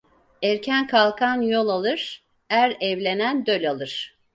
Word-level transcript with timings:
Erken 0.43 0.87
kalkan 0.87 1.41
yol 1.41 1.69
alır, 1.69 2.23
er 2.49 2.77
evlenen 2.81 3.45
döl 3.45 3.71
alır. 3.71 4.17